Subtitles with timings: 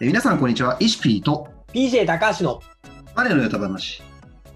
[0.00, 0.76] えー皆さん、こんにちは。
[0.80, 2.60] イシピーと PJ 高橋の
[3.14, 4.02] マネのヨタ話。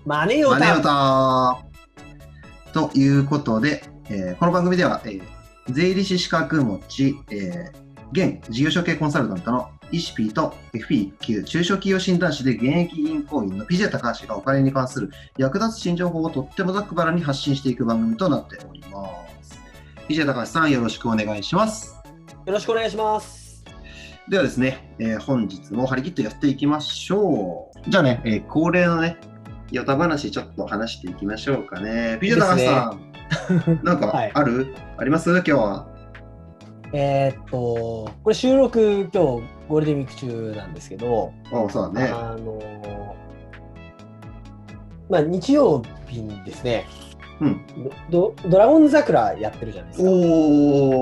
[0.04, 1.58] マネヨマネヨタ。
[2.72, 5.22] タということで、えーこの番組では、えー
[5.68, 18.98] 税理士資格持ち、えー現事業承継コンサルタントのイシピーと FP 級中小企業診断士で現役銀行員の PJ 高橋がお金に関する役立つ新情報をとってもざっくばらんに発信していく番組となっておりま
[19.42, 19.58] す。
[20.08, 21.96] PJ 高橋さん、よろしくお願いします。
[22.44, 23.41] よろしくお願いします。
[24.28, 27.90] ではですね、えー本日も張り切ってやっていきましょう。
[27.90, 29.16] じゃあね、えー恒例のね、
[29.70, 32.18] ヨタ話ちょっと話していきましょうかね。
[32.20, 32.96] ピジャ高橋さ
[33.72, 35.30] ん、なんか はいある、あります？
[35.30, 35.86] 今日は。
[36.94, 37.56] えーっと、
[38.22, 42.08] これ収録今日ゴールデンウィーク中なんですけど、あそうだね。
[42.12, 43.12] あのー
[45.10, 46.84] まあ日曜日にですね、
[47.40, 47.60] うん。
[48.08, 50.10] ドドラゴン桜やってるじゃないですか。
[50.10, 51.01] おー、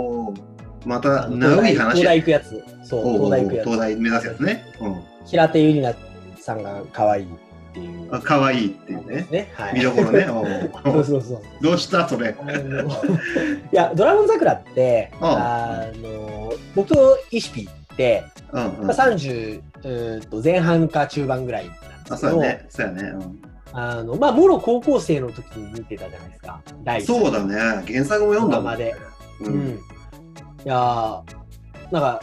[0.91, 2.65] また、あのナウい話東大行くやつ。
[2.83, 3.67] そう、東大行くやつ。
[3.67, 4.65] 東大目指すやつね。
[4.81, 5.01] うん。
[5.25, 7.27] 平手友梨奈さんが可愛いっ
[7.73, 8.09] ていう。
[8.13, 9.27] あ可愛いっていうね。
[9.31, 9.53] ね。
[9.55, 9.75] はい。
[9.75, 10.27] 見どころね。
[10.85, 11.41] おそううそうそう。
[11.63, 12.35] どうしたそれ？
[13.73, 18.87] いや、ドラゴン桜って、ああの僕とイシピって、うんうん。
[18.89, 21.81] まあ、30うーんと前半か中盤ぐらいなんで
[22.11, 22.67] あ、すけど、そうやね。
[22.69, 23.03] そうやね。
[23.03, 23.41] うん
[23.73, 26.61] あのまあ、もろ高校生の時に見てたじゃないですか。
[27.21, 27.55] そうだね。
[27.87, 28.97] 原作も読んだもんドラマで。
[29.43, 29.79] ううんん。
[30.65, 31.23] いやー
[31.91, 32.21] なんか、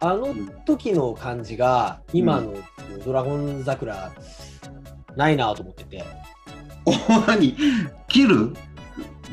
[0.00, 0.34] あの
[0.66, 2.54] 時の感じが、今の
[3.04, 4.12] ドラゴン桜、
[5.16, 6.04] ないなと思ってて。
[6.84, 6.92] お
[7.26, 7.56] 何
[8.08, 8.54] 切る？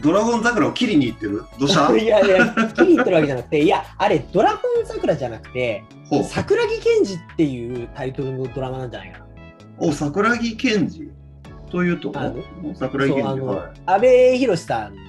[0.02, 1.44] ドラゴン桜を切りに行ってる？
[1.60, 1.94] どうした？
[1.96, 5.84] いやいや、切り入ってるわけじゃなくて、いや、あれ、ドラゴン桜じゃなくて、
[6.24, 9.26] 桜木健二っていうタイトルのドラマなんじゃないかな。
[9.78, 11.12] お桜木健二
[11.70, 12.12] というと？
[12.74, 13.40] 桜木健二、
[13.86, 15.02] 安倍博さんの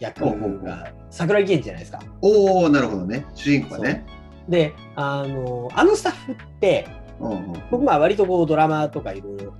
[0.00, 0.22] 役
[0.62, 2.00] が桜木健二じゃないですか。
[2.22, 3.26] おおなるほどね。
[3.34, 4.06] 主人公はね。
[4.48, 6.86] で、あの、あのスタッフって、
[7.20, 7.52] うんうん。
[7.70, 9.52] 僕、まあ、割とこうドラマとかいろいろ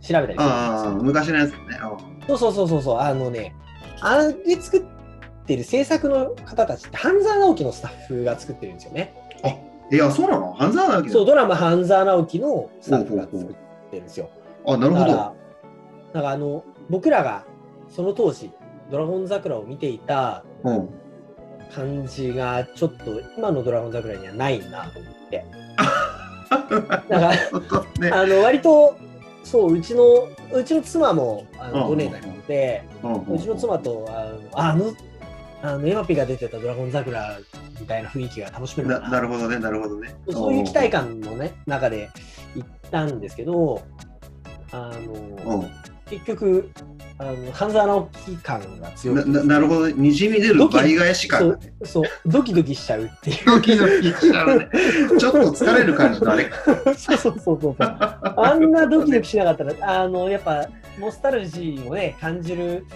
[0.00, 0.92] 調べたりするんですああよ。
[1.02, 1.56] 昔のやつね。
[2.26, 3.54] そうそうそうそうそう、あのね、
[4.00, 4.82] あれ作っ
[5.46, 9.14] てる制作の方たちって、半沢直樹のスタッフが作ってるんですよね。
[9.90, 10.52] いやそうなの？
[10.52, 13.46] 半沢直樹そう、ドラマ半沢直樹のスタッフが作っ
[13.90, 14.28] てるんですよ。
[14.66, 15.06] あなるほど。
[15.06, 15.34] だか
[16.12, 17.44] ら、あの、僕らが
[17.88, 18.52] その当時、
[18.90, 20.88] ドラゴン桜を見ていたうん。
[21.74, 25.44] 感じが、ちょっと今のドラゴン桜にはないなと思って。
[27.08, 28.10] なるほどね。
[28.10, 28.96] あの、割と、
[29.44, 31.98] そう、うちの、うちの妻も、あの、うん。
[31.98, 32.82] ドネなので、
[33.30, 34.06] うちの妻と、
[34.54, 34.92] あの、
[35.62, 37.38] あの、エマピが出てたドラゴン桜
[37.80, 38.96] みたいな雰囲気が楽しめるな。
[39.00, 39.10] かな。
[39.10, 40.14] なるほどねなるほどね。
[40.30, 42.08] そういう期待感のね、中で
[42.54, 43.82] 行ったんですけど、
[44.72, 44.90] あ
[45.44, 45.70] の、うん。
[46.06, 46.70] 結局、
[47.20, 49.28] あの半沢直樹感が強くて。
[49.30, 49.86] なななるほど。
[49.88, 51.50] ねにじみ出る倍返し感。
[51.50, 53.46] がねそう、ドキドキしちゃうっていう。
[53.46, 54.68] ドキドキしちゃうね。
[55.18, 56.50] ちょっと疲れる感じのあれ。
[56.96, 57.76] そうそうそうそう。
[57.80, 60.66] あんなドキドキしなかったら、あの、やっぱ、
[61.00, 62.86] ノスタルジーをね、感じる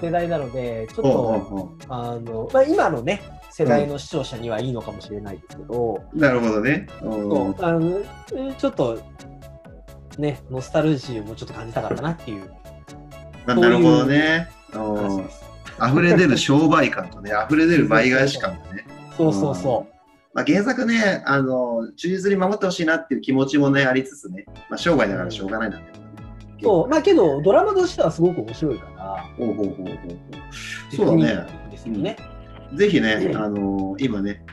[0.00, 1.64] 世代なので、ちょっうんと、うんう。
[1.66, 6.86] んあの、まあ、今のね、世代の視聴者にはいいのかもしれないですけど、なるほどね。
[7.02, 7.10] うん。
[7.12, 7.98] そうあの
[8.34, 8.98] えちょっと、
[10.18, 12.50] ね、ノスタルジーをもうちょっと感じたかったなっていう
[13.46, 14.48] ななるほどね。
[14.74, 15.44] うん話です。
[15.78, 18.86] 溢れ出る商売感とね、溢れ出る倍返し感がね。
[19.16, 19.86] そうそうそ
[20.34, 26.04] まあ、原作ね、あの、忠実に守ってほしいなっていう気持ちもね、ありつつね、まあ、生涯だからしょうがないんだけどね。
[26.60, 26.62] う。
[26.62, 30.94] そう、まあけど、ドラマとしてはすごく面白いから、ほうほうほうほう。
[30.94, 31.46] そうだね。
[31.70, 32.16] ですよね。
[32.74, 34.44] ぜひねう、んあの、今ね、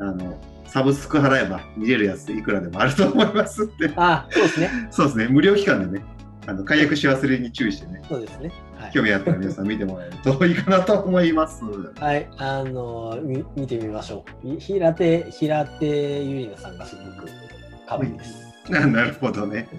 [0.00, 3.92] あの、サブスク払えば見れるやついくらでもあると思いますって。
[3.94, 4.70] あそうですね。
[4.90, 6.04] そうですね、無料期間でね、
[6.48, 8.50] あの解約し忘れに注意してね、そうですね。
[8.78, 8.90] はい。
[8.90, 11.62] 興味あったら皆さん見てもらえるといいかなと思います。
[12.00, 14.54] はい、あのみ見てみましょう。
[14.54, 17.28] い平手平手ゆりなさんがすごく
[17.86, 18.48] 可愛いです。
[18.70, 19.68] ななるほどね。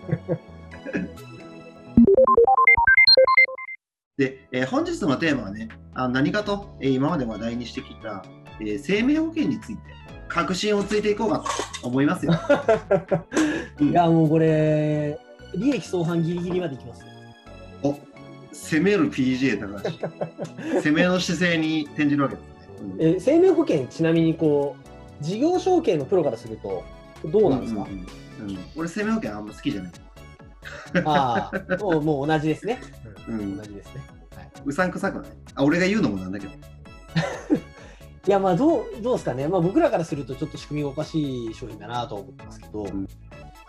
[4.18, 8.24] で、えー本日のテーマはね、あ何かと、えー今まで話題にしてきた、
[8.62, 9.82] えー生命保険について、
[10.28, 11.44] 確信をついていこうか
[11.82, 12.34] と思いますよ。
[13.82, 15.18] うんいやもうこれ
[15.56, 17.08] 利益相反ギリギリまでいきますよ。
[17.84, 17.96] お
[18.54, 19.90] 攻める PJ 高橋。
[20.82, 22.50] 攻めの姿勢に転じるわけですね。
[22.82, 24.76] うんえ生命保険ちなみにこ
[25.22, 26.84] う事業承継のプロからすると
[27.26, 27.82] どうなんですか？
[27.82, 27.92] うんう
[28.48, 29.92] んうん俺、生命保険あんま好きじゃない。
[31.06, 32.80] ああもうもう同じですね。
[33.28, 34.02] ううんん、同じですね。
[34.36, 34.50] はい。
[34.66, 35.32] うさんくさくはない？
[35.56, 36.54] あ俺が言うのもなんだけど。
[38.28, 39.48] いやまあどうどうですかね。
[39.48, 42.86] まあ僕らからするとちょっと仕組みがおかしい商品だなと思ってますけど。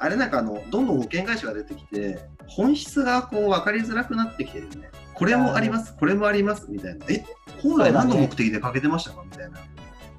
[0.02, 2.19] あれなんかあの、どんどん保険会社が出てきて、
[2.49, 4.91] 本質がこう分かりづらくなってきてるよね。
[5.14, 7.06] これもあります、これもありますみたいな。
[7.11, 7.23] え、
[7.62, 9.23] 本来何の目的でかけてましたか？
[9.25, 9.58] みたいな。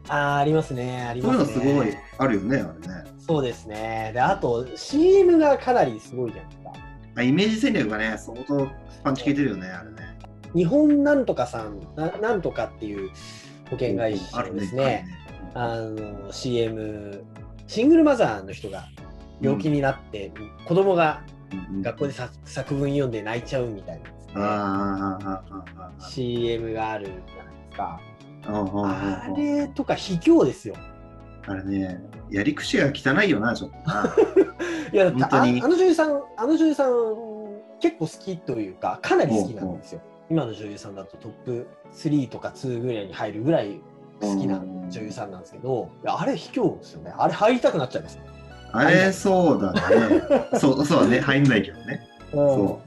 [0.07, 1.01] ああ、ありますね。
[1.10, 1.66] ありそういうますね。
[1.66, 3.04] のすごいあるよね、あれね。
[3.18, 4.12] そうですね。
[4.13, 6.74] で、あと CM がかなりすごいじゃないですか。
[7.16, 8.68] あイメージ戦略がね、相当
[9.04, 9.98] パンチ効いてるよね、あれね。
[10.54, 13.10] 日本なんとかさん、ななんとかっていう
[13.69, 14.83] 保険会社ですね。
[14.83, 15.06] ね。
[15.56, 17.24] あの CM、
[17.66, 18.86] シングルマザーの人が
[19.42, 20.32] 病気になって、
[20.66, 21.22] 子供が
[21.82, 28.02] 学校でさ作文読んで泣いちゃうみたいなですね、あーあーあーあー CM があるじゃないですか。
[28.44, 30.76] あれとか卑怯ですよ。
[31.48, 32.00] あれね、
[32.30, 34.16] やり口が汚いよな、ちょっとな。
[34.94, 36.92] いや本当にああの女優さん、あの女優さん、
[37.80, 40.02] 結構好きというか、かなり好きなんですよ。
[40.30, 43.82] 今の女優さんだとトップ3とか2ぐらいに入るぐらい
[44.22, 47.14] 好きな女優さんなんですけど、あれ卑怯ですよね。
[47.18, 48.20] あれ入りたくなっちゃいます。
[48.73, 50.23] あれ、そうだね。
[50.59, 51.19] そう、そうだね。
[51.19, 52.07] 入んないけどね。
[52.31, 52.81] そ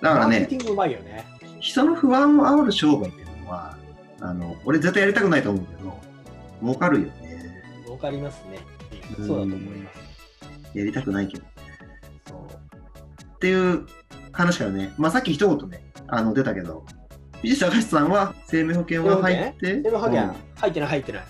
[0.00, 0.02] う。
[0.04, 1.24] だからねね。
[1.60, 3.76] 人の不安を煽る商売っていうのは、
[4.20, 5.98] あの、俺絶対やりたくないと思うけど、
[6.60, 7.62] 儲かるよね。
[7.88, 8.58] わかりますね。
[9.18, 10.78] うんそうだと思います。
[10.78, 11.44] やりたくないけど。
[12.28, 13.86] そうっていう
[14.32, 16.84] 話からね、まあさっき一言ね、あの、出たけど、
[17.40, 21.22] 藤高橋さんは生命保険は入って、でもハゲうん入ってない入ってない。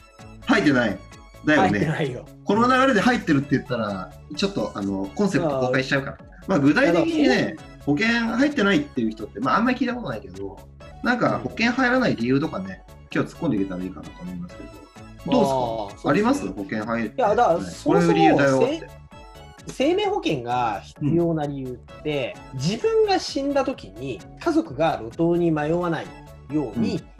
[0.47, 0.99] 入ってない。
[1.45, 2.25] だよね。
[2.45, 6.19] この流れで入ってるって言ったら、ちょっとあのコンセプト公開しちゃうから。
[6.47, 10.59] まあ具体的にね、保険入ってないっていう人って、まああんまり聞いたことないけど、
[11.03, 12.83] なんか保険入らない理由とかね、
[13.15, 16.11] 今日突っ込んでいけたらいいかなと思いますけど、どうですか？
[16.11, 16.49] あります？
[16.49, 17.15] 保険入って。
[17.17, 18.69] いやだからねそもそも理由だよ。
[19.67, 26.07] 生命保険が必要な理由って、自分が死んだ時に家族が路頭に迷わない
[26.51, 27.18] ように、うん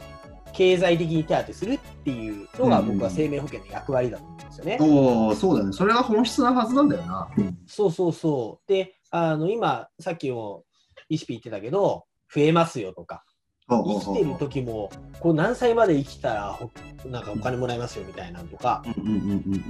[0.59, 4.77] 経済的に手当てするっていうのがうん僕は生命保険の役割だと思うんですよね。
[4.81, 5.71] おお、そうだね。
[5.71, 7.29] それが本質なはずなんだよな。
[7.65, 8.69] そうそうそう。
[8.69, 10.65] で、あの今、さっきも
[11.07, 12.03] イシピ言ってたけど、
[12.35, 13.23] 増えますよとか、
[13.69, 14.91] 生生きてる時も、
[15.21, 16.69] こう何歳まで生きたらほ
[17.05, 18.83] なんかお金もらえますよみたいなのとか、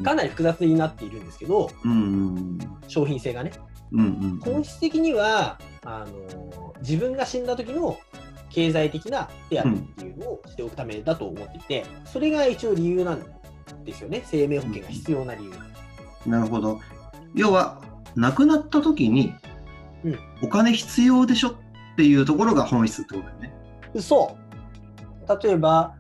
[0.03, 1.69] かなり複雑になっているんですけど、
[2.87, 3.51] 商品性がね。
[3.91, 7.97] うんうん本質的にはあの自分が死んだ時の
[8.49, 13.23] 経済的な手当っていうのをしておくためだと思っていて、それが一応理由なん
[13.85, 15.51] ですよね、生命保険が必要な理由。
[16.25, 16.79] なるほど。
[17.35, 17.81] 要は、
[18.15, 19.33] 亡くなった時に
[20.03, 21.53] うん、お金必要でしょっ
[21.97, 23.53] ていうところが本質ってことだよね。
[23.99, 24.37] そ
[25.25, 25.95] う例えば、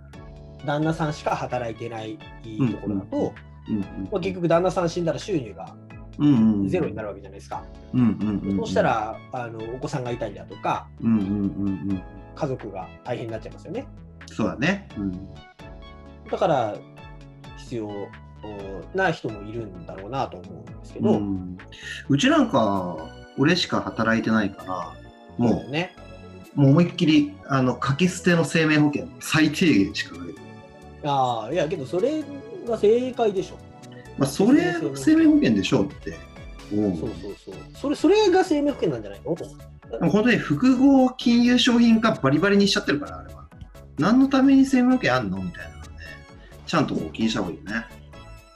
[0.65, 3.33] 旦那さんしか働いてないところだと、
[3.67, 3.79] うん
[4.11, 5.75] まあ、結局、旦那さん死んだら収入が
[6.17, 7.63] うんうんうんゼロになるわけじゃないですか。
[7.93, 11.33] うんうんうんうんそうした、らあのお子さんがいたりだとか、うんうんうんう
[11.93, 12.01] ん、
[12.39, 13.85] 家族が大変になっちゃいますよね。
[14.27, 14.87] そうだね。
[14.97, 15.29] うん
[16.31, 16.77] だから、
[17.57, 17.89] 必要
[18.93, 21.57] な人もいるんだろうなと思うんですけど、うん、
[22.07, 22.97] うちなんか、
[23.37, 24.95] 俺しか働いてないから、
[25.37, 25.95] もそうね。
[26.55, 30.27] う、もう思いっきり、あの、掛け捨ての生命保険、最低限しかない
[31.03, 32.23] ああ、いや、けどそれ
[32.67, 33.57] が正解でしょ。
[34.19, 36.15] まあ、それ、生命保険でしょうって
[36.69, 37.09] そうそう
[37.45, 37.55] そう。
[37.75, 39.35] それ、それが生命保険なんじゃないの？
[39.35, 39.45] と
[40.11, 43.47] 本当に複合金融商品化バリバリにしちゃってるから、あれは。
[43.97, 45.37] 何のために生命保険あんの？
[45.37, 45.87] みたいなのね。
[46.65, 47.85] ちゃんとこう気にした方がいいよね。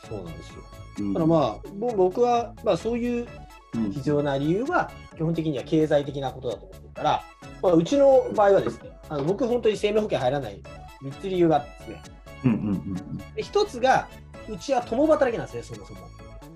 [0.07, 0.55] そうなんですよ。
[0.99, 3.27] うんだからまあ、ぼ僕は、まあそういう
[3.75, 7.23] うん必要な理由は、基本的には経済的なことだと思ってるから、
[7.63, 10.61] まあ、うちの場合はですね、あの僕本当に生命保険入らない
[11.01, 12.01] 3つ理由があってですね。
[12.45, 14.07] うんうんうんで1つが、
[14.47, 15.99] うちは共働きなんですね、そもそも。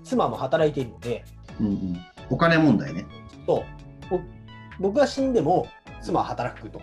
[0.08, 1.24] 妻も働いているので、
[1.60, 2.00] うんうんうん
[2.30, 3.06] お金問題ね。
[3.46, 3.64] と
[4.10, 4.20] ぼ
[4.78, 5.66] 僕が死んでも
[6.02, 6.78] 妻は働くと。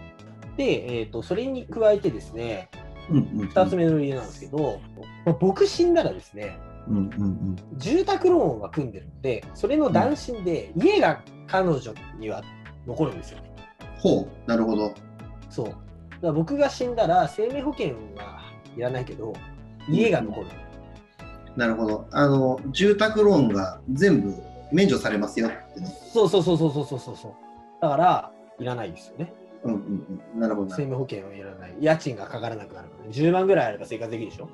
[0.58, 2.70] で、えー、とそれに加えてですね、
[3.10, 4.80] うんうんうん2つ目の理由なんですけど、
[5.24, 12.44] まあ僕死んだらですね、うんうんうん住宅ローンは組んでるので、それの断身で家が彼女には
[12.88, 13.52] 残るんですよね。
[14.00, 14.94] ほう、なるほど。
[15.52, 15.68] そう。
[15.68, 15.80] だか
[16.22, 18.42] ら僕が死んだら生命保険は
[18.76, 19.34] いらないけど、
[19.88, 20.48] 家が残る。
[21.56, 22.08] なるほど。
[22.12, 24.34] あの、住宅ローンが全部
[24.72, 25.88] 免除されますよってね。
[26.14, 27.34] そうそうそうそうそうそうそう。
[27.82, 29.34] だから、いらないですよね。
[29.64, 30.40] うんうんうん。
[30.40, 31.76] なるほどな生命保険はいらない。
[31.80, 34.50] 家賃がかからなくなるから、ね、10万ぐらいあれば生活できるでしょ。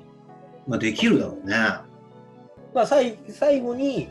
[0.66, 1.56] まあ、できるだろうね。
[2.74, 4.08] まあ、最最後に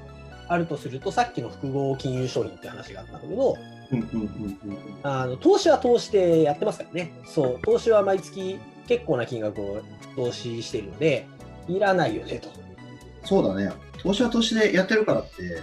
[0.47, 3.57] あるとすると、さっきの複合金融商品って話があったんだけど、
[3.91, 7.13] うんうんうんうんあの投資は投資でやってますからね。
[7.25, 9.81] そう、投資は毎月結構な金額を
[10.15, 11.25] 投資しているので、
[11.67, 12.49] いらないよねと。
[13.23, 13.71] そうだね。
[14.01, 15.61] 投資は投資でやってるからって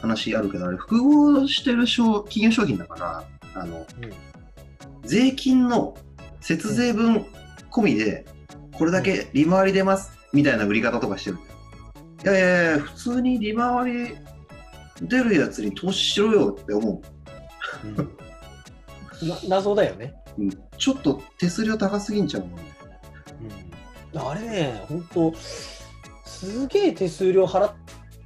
[0.00, 4.12] 話あるけど、あれ、複合してる商金融商品だから、あの、うん
[5.04, 5.96] 税金の
[6.40, 7.26] 節税分
[7.72, 8.24] 込みで、
[8.78, 11.40] これだけ利回り出ますみたいな売り方とかしてるん
[12.22, 12.36] だよ。
[12.36, 14.16] いやいやいや、普通に利回り
[15.02, 17.02] 出るやつに投資しろよって思
[19.22, 20.14] な謎だよね。
[20.38, 20.42] う。
[20.42, 22.48] うんちょっと手数料高すぎんちゃうの？
[24.14, 25.34] うん、あれね、本当
[26.46, 27.72] すげえ手数料払っ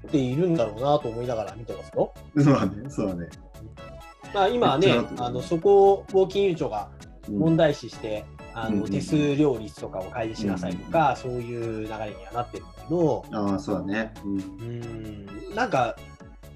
[0.07, 2.13] っているんだろうなと思いながら見てますよ。
[2.37, 3.29] そうだね、そうだね。
[4.33, 6.91] まあ、今はねあのそこを募金融庁が
[7.29, 14.15] うん問題視して、あうんうんの手数料率とかを開示しなさいとか、そういう流れにはなってるんだけど、ああ、そうだね。
[14.25, 15.97] うんうーん、なんか、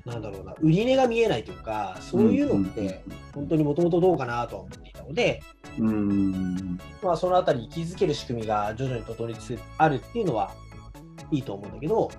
[0.07, 3.03] なんだろうな、売り値が見えないというか、そういうのって、
[3.35, 5.43] 本当にもともとどうかなとは思っていたので、
[5.79, 5.89] うん。
[5.89, 6.79] うん。
[7.03, 10.53] まあ、そのあたり、気づける仕組みが徐々に整いつつあるっていうのは、
[11.31, 12.11] いいと思うんだけど、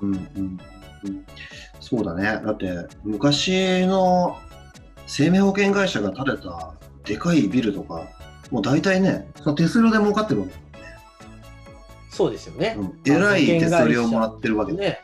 [0.00, 0.60] うんうん
[1.04, 1.26] うん
[1.80, 2.24] そうだね。
[2.44, 4.38] だって、昔の
[5.06, 8.06] 生命保険会社が建てたでかいビルとか、
[8.50, 10.54] もう大体ね、その手数料で儲かってるわけ
[12.10, 12.76] そうですよね。
[12.78, 14.78] うん、えらい手数料もらってるわけだ。
[14.78, 15.00] ね、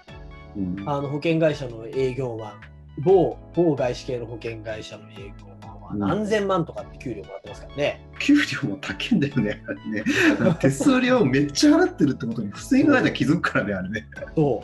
[0.57, 2.61] うんあの保険会社の営業マン、
[3.03, 5.56] 某某外資系の保険会社の営業
[5.99, 8.07] 何千万とかって給料もらってますからね。
[8.19, 10.05] 給料も高いんだよね、あれね。
[10.61, 14.07] 手数料めっちゃ払ってるってことに不正がないと気づくからね、あれね。
[14.37, 14.63] そ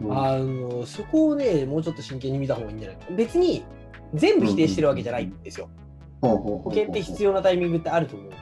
[0.00, 2.96] ううんあのそこをね、もうちょっと真剣に見た方がいいんじゃない？
[2.98, 3.04] か。
[3.16, 3.64] 別に
[4.14, 5.68] 全部否定してるわけじゃないんですよ。
[6.20, 8.30] 保険って必要なタイミングってあると思う。
[8.30, 8.36] うん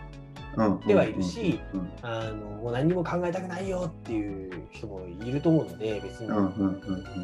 [0.86, 1.58] ではいるし
[2.00, 6.42] あのもう何にも考えたくないよっていう人もいると思うので、別に保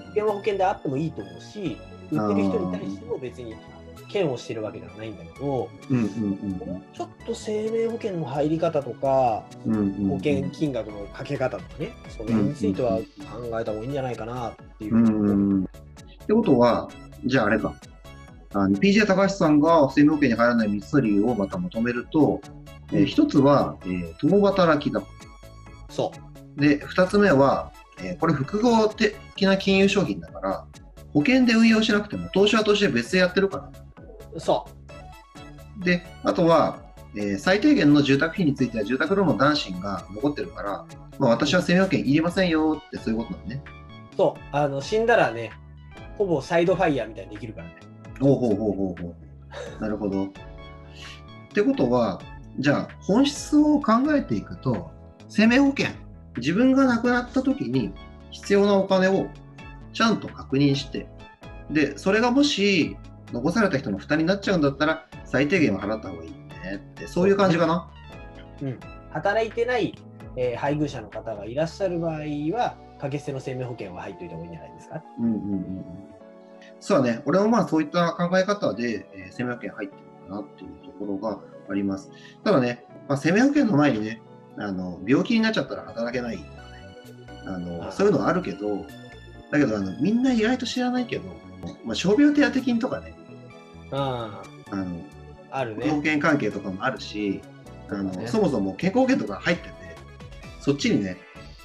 [0.09, 1.77] 険は保険であってもいいと思うし、
[2.11, 3.55] 売ってる人に対しても別に
[4.13, 14.99] 嫌悪してるわけではないんだけど、うんうんもうちょっと生命保険の入り方とか、うんうんうん保険金額のかけ方とかね、それについては考えた方がいいんじゃないかなっていうう。
[14.99, 16.89] んうんうんってことは、
[17.25, 17.75] じゃああれか。
[18.53, 22.41] あの PJ 高橋さんが生命保険に入らない3つの理由をまたまとめると、
[22.93, 25.03] えー、1つは、えー共働きだ。
[25.89, 26.13] そ
[26.57, 26.61] う。
[26.61, 30.67] で、2つ目は、えーこれ複合的な金融商品だから、
[31.13, 33.73] 保険で運用しなくても投資は投資で別でやってるから。
[34.39, 34.67] そ
[35.85, 36.79] で、あとは、
[37.17, 40.87] えー最低限の住宅費については住宅ローンの男子が残ってるから、
[41.19, 43.63] まあ、私は生命保険いりませんよってそういうことなのね。
[44.13, 44.17] う。
[44.17, 44.41] そう。
[44.53, 45.51] あの死んだらね、
[46.17, 47.77] ほぼサイドファイヤーみたいにできるからね。
[48.21, 49.15] ほうほうほうほうほ
[49.79, 49.83] う。
[49.83, 50.27] なるほど。
[50.27, 50.29] っ
[51.53, 52.21] てことは、
[52.59, 54.91] じゃあ本質を考えていくと、
[55.29, 55.87] 生命保険、
[56.37, 57.93] 自分が亡くなった時に
[58.31, 59.29] 必要なお金を
[59.93, 61.09] ちゃんと確認して、
[61.71, 62.97] で、それがもし
[63.33, 66.37] 残された人の負担になっちゃうんだったら、最低限は払った方がいいね
[66.77, 67.91] って、そういう感じかな。
[69.11, 69.95] 働いてない、
[70.37, 72.19] えー配偶者の方がいらっしゃる場合
[72.57, 75.03] は、掛け捨ての生命保険は入っておいた方がいいんじゃないですか？
[75.19, 75.85] うんうんうんうん。
[76.79, 77.23] そうだね。
[77.25, 82.11] 俺もまあそういった考え方で、えー生命保険入ってるかなっていうところがあります。
[82.45, 84.21] ただね、まあ、生命保険の前にね、
[84.59, 86.55] あの病気になっちゃったら働けないとかね、
[87.47, 88.85] あのあそういうのはあるけど、
[89.51, 91.25] だけどあのみんな意外と知らないけど、
[91.85, 93.15] まあ、傷病手当金とかね、
[93.93, 95.01] ああの
[95.51, 95.91] あ、ある保ね。
[96.05, 97.41] 険関係とかもあるし、
[97.89, 99.73] あのねそもそも健康保険とか入ってて、
[100.61, 101.17] そっちにね、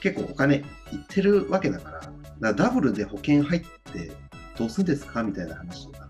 [0.01, 0.63] 結構お金いっ
[1.07, 4.11] てるわけだから、だからダブルで保険入って
[4.57, 6.09] どうするんですかみたいな話とか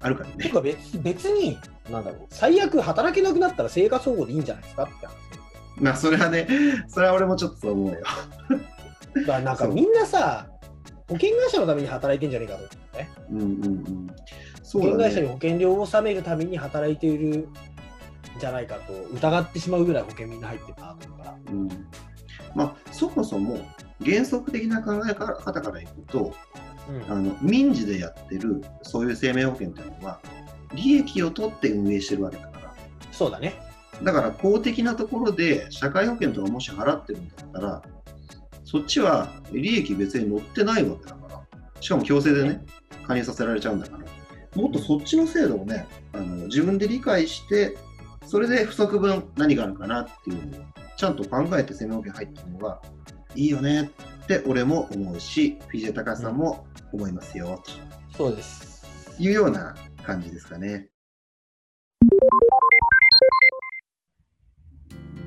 [0.00, 0.36] あるからね。
[0.38, 1.58] てか別別に、
[1.90, 5.14] なんだろう、最悪働けなくなったら生活保護でいいんじゃないですかって話。
[5.76, 6.46] まあ、それはね、
[6.88, 8.00] それは俺もちょっとそう思うよ。
[8.02, 10.46] だからなんかみんなさ、
[11.08, 13.10] 保険会社のために働いてんじゃねえかと思ってね。
[13.30, 14.09] うんうんうん。
[14.70, 14.98] そ保険。
[14.98, 17.48] 会社に保険料を納めるために働いているん
[18.38, 21.36] じゃないかと疑ってしまうぐらい保険みんな入ってるなと思うから。
[21.50, 21.68] うん、
[22.54, 23.58] まあ、そもそも
[24.04, 26.32] 原則的な考え方からいくと、
[26.88, 30.20] うんあの民事でやってるそういう生命保険っていうのは、
[30.74, 32.74] 利益を取って運営してるわけだから。
[33.12, 33.60] そうだね。
[34.02, 37.82] だから公的なところで社会保険とかもし払ってるんだったら、
[38.64, 41.42] そっちは利益別に乗ってないわけだから、
[41.80, 42.64] しかも強制でね、
[43.06, 44.04] 加入させられちゃうんだから、
[44.54, 47.76] もっとそっちの制度をね、あの自分で理解して、
[48.26, 50.64] それで不足分何があるかなっていうのを
[50.96, 52.82] ちゃんと考えて生命保険入った方が
[53.34, 53.90] いいよね
[54.22, 57.62] って俺も思うし、PJ 高橋さんも思いますよ、
[58.16, 59.16] そうです。
[59.16, 60.88] というような感じですかね。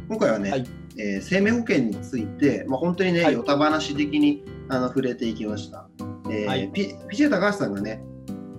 [0.10, 5.88] 今回はね、はいえー生命保険について、まあ、本当にね、はいよた話的にあの触れていきました。
[6.30, 8.04] えーはいピ PJ 高橋さんがね、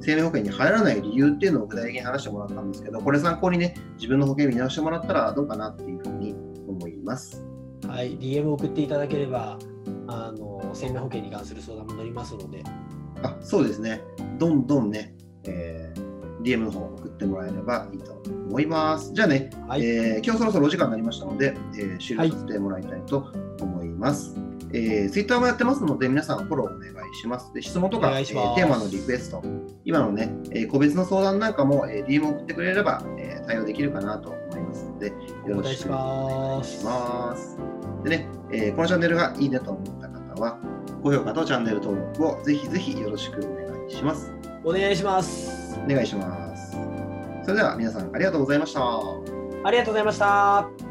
[0.00, 6.34] 生命保険に入らない理由っていうのを具体的に話してもらったんですけど、これ参考にね、自分の保険見直してもらったらどうかなっていうふうに
[6.68, 7.44] 思います。
[7.86, 9.58] はい、DM 送っていただければ、
[10.06, 12.62] あの生命保険に関する相談も乗りますので、
[13.22, 14.02] あそうですね、
[14.38, 19.14] どんどんね、えー DM の方送ってもらえればいいと思います。
[19.14, 24.36] じゃあね、はいえー今日そろそろお時間になりましたので、えー終了させてもらいたいと思います。
[24.74, 27.52] えー、Twitter もやってますので、皆さんフォローお願いします。
[27.54, 29.42] で質問とか、えーテーマのリクエスト、
[29.84, 35.14] 今のね、えー個別の相談なんかも、えー DM 送ってくれれば、えー対応できるかなと思いますので、よ
[35.48, 37.56] ろしくお願いします。
[38.02, 40.58] でね、えーこのチャンネルがいいねと思った方方は、
[41.02, 44.32] 高評価とチャンネル登録をぜひぜひよろしくお願いします。
[44.64, 45.78] お願いします。
[45.84, 46.72] お願いします。
[47.44, 48.80] それでは皆さんありがとうございました。
[49.64, 50.83] ありがとうございました。